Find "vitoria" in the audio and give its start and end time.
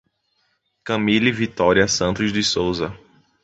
1.31-1.87